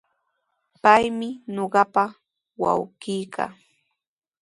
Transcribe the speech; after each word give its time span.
Paymi 0.83 1.27
ñuqapa 1.55 2.03
wawqiiqa. 2.61 3.45